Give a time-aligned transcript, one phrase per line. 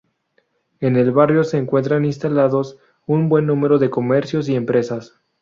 [0.79, 5.21] En el barrio se encuentran instalados un buen número de comercios y empresas.